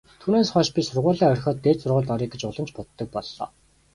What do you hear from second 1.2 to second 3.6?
орхиод дээд сургуульд оръё гэж улам ч боддог боллоо.